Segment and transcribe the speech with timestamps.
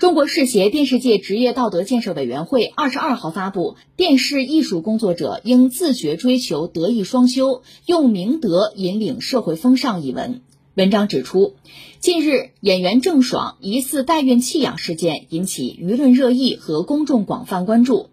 [0.00, 10.40] 中国视协电视界职业道德建设委员会二十二号发布《电视艺术工作者应自觉追求德艺双修，用明德引领社会风尚》一文。
[10.72, 11.56] 文章指出，
[11.98, 18.08] 近日演员郑爽疑似代孕弃养事件引起舆论热议和公众广泛关注。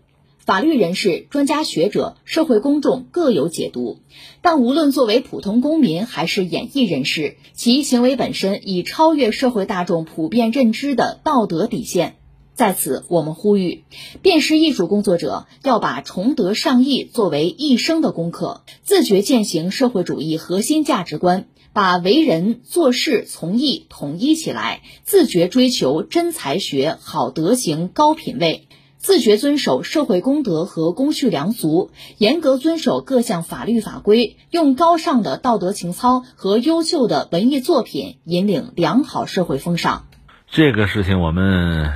[0.47, 3.99] 法律人士、专家学者、社会公众各有解读，
[4.41, 12.15] 但无论作为普通公民还是演艺人士，其行为本身已超越社会大众普遍认知的道德底线。
[12.55, 13.83] 在此，我们呼吁，
[14.21, 28.63] 电视艺术工作者要把崇德尚义作为一生的功课，自觉践行社会主义核心价值观，把为人做事从艺统一起来，自觉追求真才学、好德行、高品位。
[28.97, 40.05] 自觉遵守社会公德和公序良俗，严格遵守各项法律法规，用高尚的道德情操和优秀的文艺作品引领良好社会风尚。
[40.49, 41.91] 这个事情我们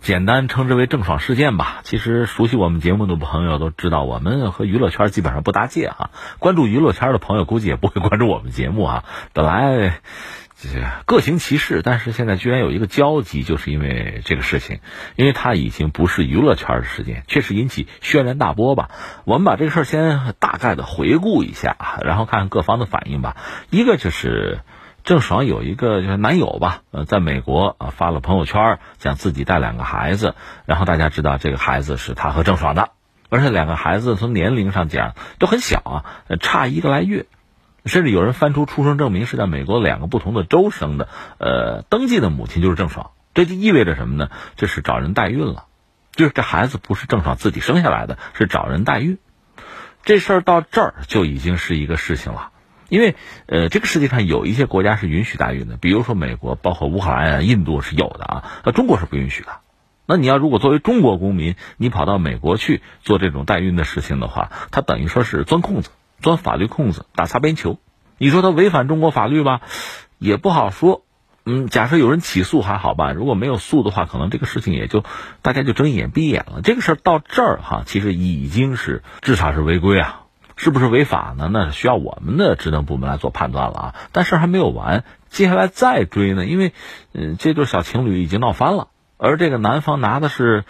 [0.00, 1.80] 简单称之为郑爽事件吧。
[1.84, 6.10] 其实熟悉我们节目的朋友都知道，我们和娱乐圈基本上不搭界哈。
[6.38, 9.04] 关注娱乐圈的朋友估计也不会关注我们节目啊。
[9.32, 10.00] 本来。
[11.04, 14.80] 各行其事，但是现在居然有一个交集，就是因为这个事情，
[15.16, 18.90] 因为它已经不是娱乐圈的事件，确实引起轩然大波吧。
[19.24, 23.36] 我们把这个事儿先大概的回顾一下，然后看看各方的反应吧。
[23.70, 24.60] 一个就是
[25.04, 32.90] 郑爽有一个就是男友吧，呃，在美国啊发了朋友圈，讲自己带两个孩子，然后大家知道这个孩子是他和郑爽的，
[33.28, 37.26] 而且两个孩子从年龄上讲都很小啊，差一个来月。
[37.84, 44.30] 甚至有人翻出出生证明是在美国两个不同的州生的，呃，登记的母亲就是郑爽，这就意味着什么呢？
[44.56, 45.64] 这是找人代孕了，
[46.12, 49.18] 就是这孩子不是郑爽自己生下来的，是找人代孕。
[50.04, 52.50] 这事儿到这儿就已经是一个事情了，
[52.88, 53.16] 因为
[53.46, 59.48] 呃，这个世界上有一些国家是允许代孕的，比如说美国，包括乌克兰、印度是有的啊，那中国是不允许的。
[60.06, 65.90] 那你要如果作为中国公民，你跑到美国去做这种代孕的事情的话，他等于说是钻空子。
[66.20, 67.80] 钻法律空子，打擦边球，
[68.22, 69.62] 你说他违反中国法律吧，
[70.16, 71.02] 也不好说。
[71.44, 75.02] 嗯，假设有人起诉还好办，如果没有诉的话，可能这个事情也就
[75.42, 76.60] 大家就睁眼闭眼了。
[76.62, 80.20] 这个事儿到这儿哈，其实已经是至少是违规啊，
[80.54, 81.50] 是不是违法呢？
[81.52, 83.94] 那需要我们的职能部门来做判断了啊。
[84.12, 86.72] 但事儿还没有完，接下来再追呢，因为
[87.12, 90.62] 嗯，这对小情侣已经闹翻了，而这个男方拿的是。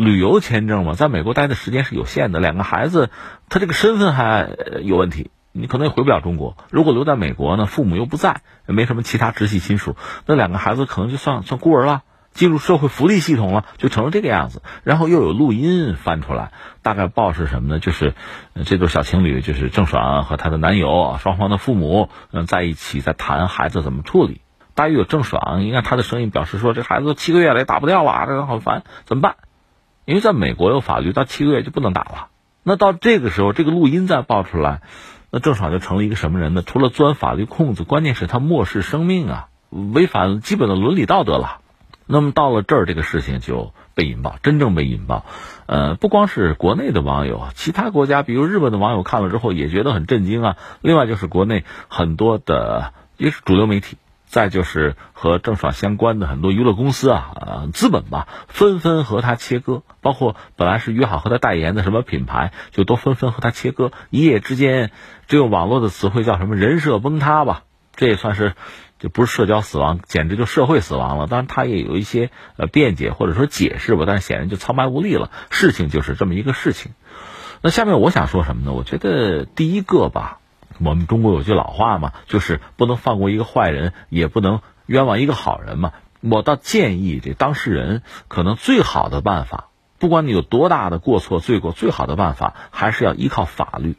[0.00, 3.10] 旅游签证嘛，在美国待的时间是有限的，两个孩子，
[3.48, 4.48] 他这个身份还
[4.84, 6.56] 有问题，你可能也回不了中国。
[6.70, 9.96] 如果留在美国呢，父母又不在，也没什么其他直系亲属，
[10.26, 12.02] 那两个孩子可能就算算孤儿了，
[12.32, 14.62] 进入社会福利系统了，就成了这个样子。
[14.84, 16.52] 然后又有录音翻出来，
[16.82, 17.78] 大概报是什么呢？
[17.80, 18.14] 就是
[18.64, 24.40] 这对小情侣，就是郑爽和她的男友双方的父母，嗯，在一起在谈孩子怎么处理。
[24.74, 29.34] 大约有郑爽，应该她的声音表示说，这孩子七个月了也打不掉了，这个好烦，怎么办？
[30.04, 32.28] 因为在美国有法律，到七个月就不能打了。
[32.62, 34.82] 那到这个时候，这个录音再爆出来，
[35.30, 36.62] 那郑爽就成了一个什么人呢？
[36.64, 41.60] 除了钻法律空子，关键是她漠视生命啊，违反基本的伦理道德了。
[42.06, 45.26] 那么到了这儿，这个事情就被引爆，真正被引爆。
[45.66, 50.56] 呃，不光是国内的网友，其他国家，比如日本的网友看了之后也觉得很震惊啊。
[50.80, 53.98] 另外就是国内很多的也是主流媒体。
[54.28, 63.90] 再就是和郑爽相关的很多娱乐公司啊，呃，资本吧，纷纷和他切割，包括本来是约好和他代言的什么品牌，就都纷纷和他切割。
[64.10, 64.92] 一夜之间，
[65.26, 67.62] 这用网络的词汇叫什么“人设崩塌”吧？
[67.96, 68.54] 这也算是，
[68.98, 71.26] 就不是社交死亡，简直就社会死亡了。
[71.26, 75.30] 当然，他也有一些呃辩解或者说解释吧，但是显然就苍白无力了。
[75.50, 76.92] 事情就是这么一个事情。
[77.62, 78.72] 那下面我想说什么呢？
[78.72, 80.38] 我觉得第一个吧。
[80.80, 85.92] 我们中国有句老话嘛，就是不能放过一个坏人，也不能冤枉一个好人嘛。
[86.20, 89.68] 我倒建议这当事人，可能最好的办法，
[89.98, 93.96] 不管你有多大的过错罪过，最好的办法还是要依靠法律。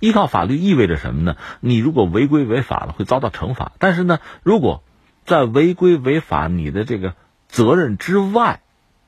[0.00, 1.36] 依靠法律意味着什么呢？
[1.60, 3.72] 你如果违规违法了，会遭到惩罚。
[3.78, 4.82] 但是呢，如果
[5.26, 7.14] 在违规违法你的这个
[7.48, 8.60] 责任之外，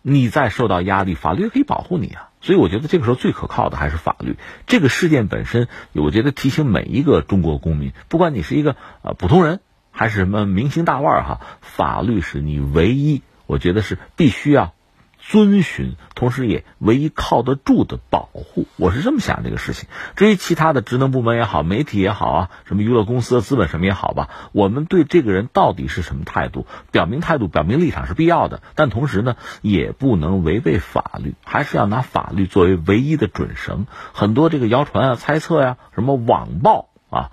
[0.03, 2.29] 你再受到压力，法律可以保护你啊。
[2.43, 4.37] 所以我觉得这个时候最可靠的还是法律。
[4.67, 9.61] 这个事件本身，我觉得提醒每一个中国公民，不管你是一个呃普通人，
[9.91, 14.75] 还是什么明星大腕儿哈，法律是你唯一，我觉得是必须要。
[15.25, 19.89] 遵循，同时也唯一靠得住的保护，我是这么想这个事情。
[20.17, 33.87] 至于其他的职能部门也好，媒体也好啊，什么娱乐公司、资本什么也好吧，我们对这个人到底是什么态度，表明态度、表明立场是必要的，但同时呢，也不能违背法律，还是要拿法律作为唯一的准绳。
[34.13, 37.31] 很多这个谣传啊、猜测呀、什么网暴啊，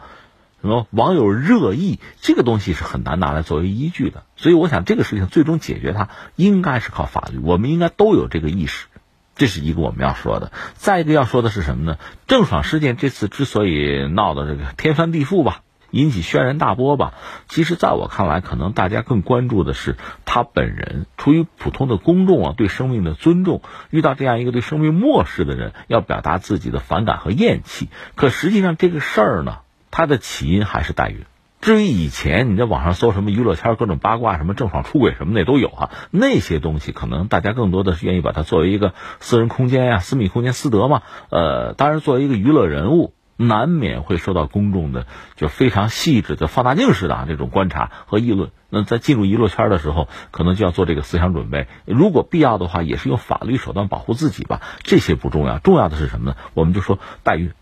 [0.62, 4.24] 什么网友热议，这个东西是很难拿来作为依据的。
[4.36, 7.40] 所以我想，这个事情最终解决它，应该是靠法律。
[7.40, 8.88] 我们应该都有这个意识，
[9.36, 10.52] 这是一个我们要说的。
[10.74, 11.98] 再一个要说的是什么呢？
[12.28, 15.62] 郑爽事件这次之所以闹的这个 天翻地覆吧。
[15.92, 17.16] 引起轩然大波吧？
[17.48, 21.08] 其实，在我看来，可能大家更关注的是他本人。
[21.18, 27.90] 出于普通的公众啊，对生命的尊重，遇到这样一个对生命漠视的人，要表达自己的反感和厌弃。
[28.14, 29.62] 可实际上，这个事儿呢，
[29.92, 31.26] 它的起因还是代孕。
[31.62, 41.02] 至于以前你在网上搜什么娱乐圈各种八卦，什么郑爽出轨什么的都有啊，那些东西可能大家更多的是愿意把它作为一个私人空间呀、私密空间、私德嘛。
[41.30, 43.14] 呃，当然，作为一个娱乐人物。
[43.42, 45.08] 难免会受到公众的
[45.38, 48.52] 就非常细致的放大镜式的啊这种观察和议论。
[48.70, 51.68] 那在进入娱乐圈的时候，可能就要做这个思想准备。
[51.86, 54.60] 如果必要的话，也是用法律手段保护自己吧。
[54.84, 56.36] 这些不重要，重要的是什么呢？
[56.54, 57.54] 我们就说代孕，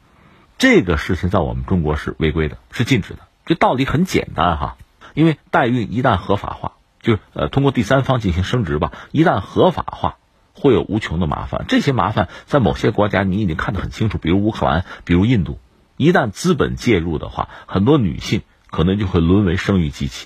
[0.57, 3.19] 这个事情在我们中国是违规的，是禁止的。
[3.45, 4.77] 这道理很简单哈，
[5.13, 10.17] 因为代孕一旦合法化，就是呃通过第三方进行生殖吧，一旦合法化。
[10.59, 15.59] 会有无穷的麻烦，这些麻烦在某些国家你已经看得很清楚，比如乌克兰，比如印度。
[15.97, 20.25] 一旦资本介入的话，很多女性可能就会沦为生育机器。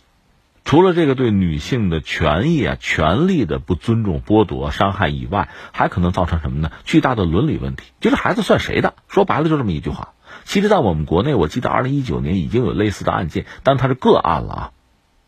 [0.63, 6.71] 除了这个对女性的权益啊、权利的不尊重、剥夺、伤害以外，还可能造成什么呢？
[6.85, 8.93] 巨大的伦理问题，就是孩子算谁的？
[9.09, 10.13] 说白了就这么一句话。
[10.43, 14.71] 其实，在我们国内，我记得二零一九年已经有类似的案件，但它是个案了啊，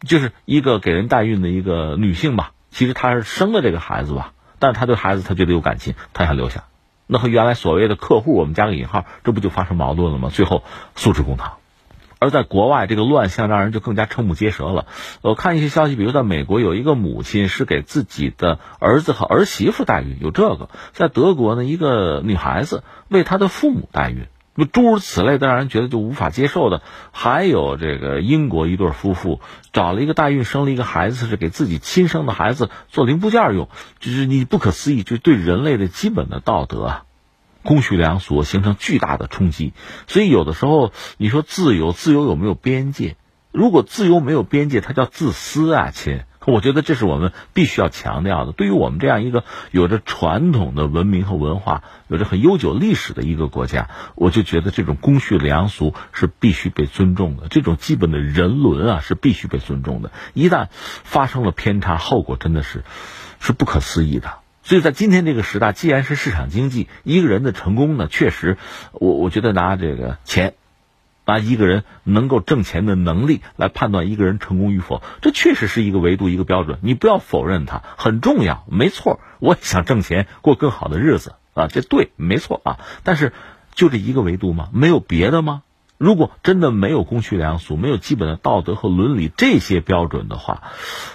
[0.06, 6.66] 就是一个给人代孕的一个女性吧，其实她是生了这个孩子吧，但是她对孩子她觉得有感情，她想留下。
[7.08, 10.30] 那和原来所谓的客户，我们加个引号，这不就发生矛盾了吗？
[10.30, 10.64] 最后
[10.96, 11.54] 诉之公堂。
[12.20, 14.86] 而在国外，这个乱象让人就更加瞠目结舌了。
[15.22, 24.28] 我看一些消息，比如在美国有一个母亲是给自己的儿子和儿媳妇代孕，有这个；在德国呢，一个女孩子为她的父母代孕。
[24.56, 29.42] 那诸如此类的，让人觉得就无法接受的，还有这个英国一对夫妇
[29.72, 33.68] 找了一个代孕生了一个孩子，是给自己亲生的孩子做零部件用，
[34.00, 37.02] 就是你不可思议，就对人类的基本的道德、
[37.64, 39.74] 公序良俗形成巨大的冲击。
[40.08, 43.16] 所以有的时候你说自由，自由有没有边界？
[43.52, 46.22] 如果自由没有边界，它叫自私啊，亲。
[46.46, 48.52] 我觉得这是我们必须要强调的。
[48.52, 60.12] 对于我们这样一个有着传统的文明和文化、有着很悠久历史的一个国家，我就觉得这种公序良俗是必须被尊重的，这种基本的人伦啊是必须被尊重的。
[60.34, 62.84] 一旦发生了偏差，后果真的是
[63.40, 64.34] 是不可思议的。
[64.64, 68.58] 所以在今天这个时代，既然是市场经济，一个人的成功呢，确实，
[68.94, 70.56] 我我觉得拿这个钱。
[71.26, 76.80] 拿一个人能够挣钱的能力来判断一个人成功与否，这确实是一个维度、一个标准。
[76.82, 79.20] 你不要否认它很重要，没错。
[79.40, 82.80] 我也想挣钱，过更好的日子啊，这对，没错啊。
[83.04, 83.34] 但是
[83.74, 84.70] 就这一个维度吗？
[84.74, 85.64] 没有别的吗？
[85.98, 90.64] 如果真的没有公序良俗，没有基本的道德和伦理这些标准的话，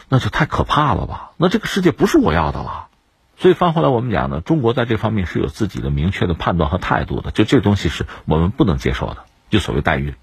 [0.09, 1.33] 那就太可怕了吧？
[1.37, 2.87] 那这个世界不是我要的了。
[3.37, 7.31] 所以翻回来，我们讲呢，中国在这方面是有自己的明确的判断和态度的。
[7.31, 9.19] 就这东西是我们不能接受的。
[9.51, 10.15] 就所谓代孕，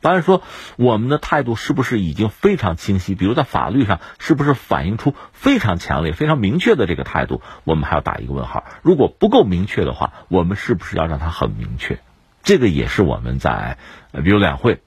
[0.00, 0.42] 当然说
[0.76, 3.14] 我们的态度是不是已经非常清晰？
[3.14, 7.42] 比如在法律上是不是反映出非常强烈、非常明确的这个态度？
[7.64, 8.64] 我们还要打一个问号。
[8.82, 11.98] 如果不够明确的话，我们是不是要让它很明确？
[12.44, 13.76] 这个也是我们在
[14.12, 14.80] 比如两会，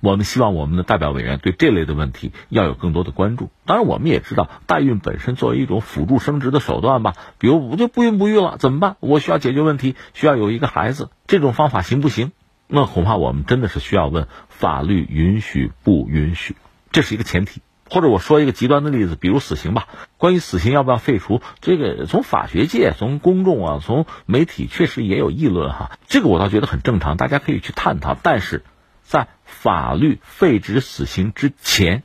[0.00, 3.50] 我们希望我们的代表委员对这类的问题要有更多的关注。
[3.66, 8.96] 当然，我们也知道代孕本身作为一种辅助生殖的手段吧，比如我就不孕不育了怎么办？
[9.00, 12.32] 我需要解决问题，需要有一个孩子，这种方法行不行？
[12.76, 16.56] 那恐怕我们真的是需要问法律允许不允许，
[16.90, 17.62] 这是一个前提。
[17.88, 19.86] 或者我说一个极端的例子，比如死刑吧。
[20.18, 25.92] 关于死刑要不要废除，这个从法学界、从公众啊、从媒体确实也有议论哈。
[26.08, 28.16] 这个我倒觉得很正常，大家可以去探讨。
[28.20, 28.64] 但是
[29.04, 32.02] 在法律废止死刑之前，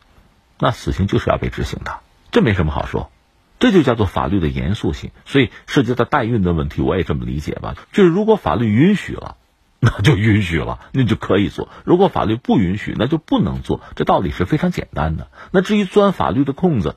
[0.59, 3.09] 那死刑就是要被执行的，这没什么好说。
[3.57, 5.09] 这就叫做法律的严肃性。
[5.25, 7.75] 所以涉及到代孕的问题，我也这么理解吧。
[7.91, 9.38] 就是如果法律允许了。
[9.79, 11.69] 那 就允许了，那就可以做。
[11.86, 13.81] 如果法律不允许，那就不能做。
[13.95, 15.29] 这道理是非常简单的。
[15.51, 16.95] 那至于钻法律的空子，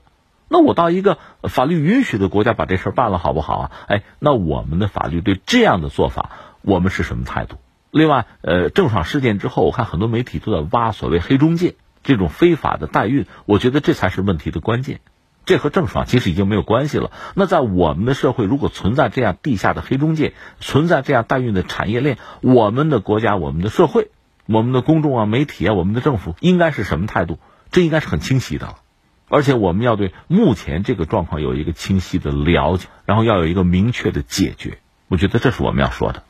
[0.49, 3.71] 那我到一个法律允许的国家把这事儿办了，好不好啊？
[3.89, 7.57] 哎，那我们的法律对这样的做法，我们是什么态度？
[7.91, 15.01] 另外，呃，郑爽事件之后，我看很多媒体都在挖所谓黑中介这种非法的代孕，我觉得这才是问题的关键。
[15.45, 17.11] 这和郑爽其实已经没有关系了。
[17.35, 24.11] 那在我们的社会，如果存在这样地下的黑中介，存在这样代孕的产业链，我们的国家、我们的社会、
[24.47, 27.39] 我们的公众啊、媒体啊、我们的政府应该是什么态度？
[27.71, 28.77] 这应该是很清晰的。
[29.29, 34.79] 而且我们要对目前这个状况有一个清晰的了解，然后要有一个明确的解决。
[35.09, 36.23] 我觉得这是我们要说的。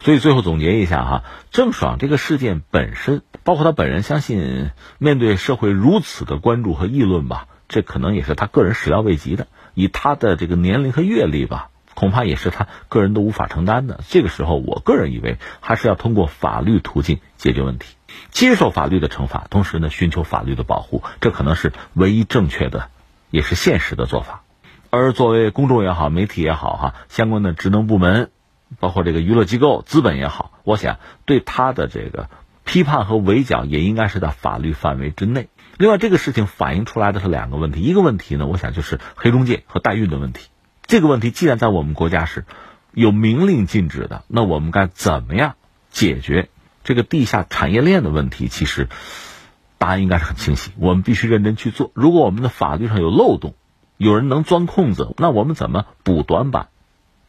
[0.00, 9.46] 所以最后总结一下哈，郑爽这个事件本身，包括他本人，相信面对社会如此的关注和议论吧，这可能也是他个人始料未及的。
[9.74, 14.00] 以他的这个年龄和阅历吧，恐怕也是他个人都无法承担的。
[14.08, 17.94] 这个时候，我个人以为还是要通过法律途径解决问题，
[18.30, 22.88] 接受法律的惩罚，同时呢，寻求法律的保护，这可能是唯一正确的，
[23.30, 24.42] 也是现实的做法。
[24.90, 28.30] 而作为公众也好，媒体也好，哈，相关的职能部门，
[28.80, 32.28] 包括这个娱乐机构、资本也好，我想对他的这个
[32.68, 35.48] 批判和围剿，也应该是在法律范围之内。
[35.78, 40.48] 另外，这个事情反映出来的是两个问题，一个问题呢，我想就是黑中介和代孕的问题。
[40.82, 42.44] 这个问题既然在我们国家是
[42.92, 45.54] 有明令禁止的，那我们该怎么样
[45.88, 46.50] 解决
[46.84, 48.48] 这个地下产业链的问题？
[48.48, 48.90] 其实
[49.78, 51.90] 答案应该是很清晰，我们必须认真去做。
[51.94, 53.54] 如果我们的法律上有漏洞，
[53.96, 56.68] 有人能钻空子，那我们怎么补短板、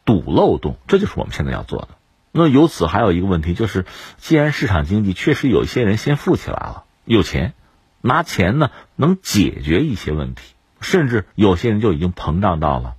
[0.03, 0.75] 堵漏洞？
[0.87, 1.87] 这就是我们现在要做的。
[2.31, 3.85] 那由此还有一个问题，就是
[4.17, 7.53] 既然市场经济确实有一些人先富起来了，有钱，
[8.01, 10.41] 拿钱呢能解决一些问题，
[10.81, 12.95] 甚至有些人就已经膨胀到了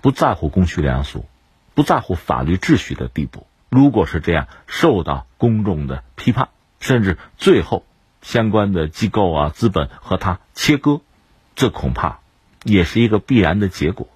[0.00, 1.24] 不在乎公序良俗、
[1.74, 3.46] 不在乎法律秩序的地步。
[3.70, 6.48] 如果是这样，受到公众的批判，
[6.80, 7.84] 甚至最后
[8.22, 11.00] 相关的机构啊、资本和他切割，
[11.54, 12.18] 这恐怕。
[12.66, 14.08] 也是一个必然的结果，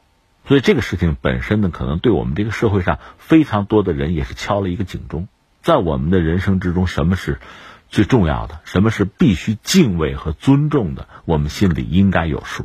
[0.49, 5.29] 所以这个事情本身呢，可能对我们这个社会上非常多的人也是敲了一个警钟。
[5.61, 7.39] 在我们的人生之中，什么是
[7.91, 8.61] 最重要的？
[8.65, 11.07] 什么是必须敬畏和尊重的？
[11.27, 12.65] 我们心里应该有数。